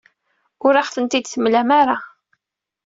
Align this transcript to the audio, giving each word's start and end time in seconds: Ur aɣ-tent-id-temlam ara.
Ur 0.65 0.73
aɣ-tent-id-temlam 0.81 1.69
ara. 1.81 1.97